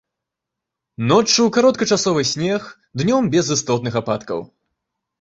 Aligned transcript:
Ноччу 1.11 1.43
кароткачасовы 1.59 2.21
снег, 2.33 2.61
днём 3.05 3.23
без 3.39 3.55
істотных 3.61 4.03
ападкаў. 4.05 4.39